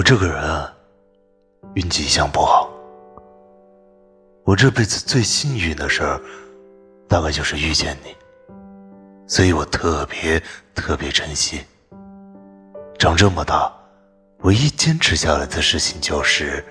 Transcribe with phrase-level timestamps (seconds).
[0.00, 0.74] 我这个人啊
[1.74, 2.70] 运气一向不好。
[4.44, 6.18] 我这辈子最幸运的事儿
[7.06, 8.16] 大概就是遇见你
[9.26, 10.42] 所以我特别
[10.74, 11.60] 特别珍惜。
[12.98, 13.70] 长这么大
[14.38, 16.64] 唯一坚持下来的事情就是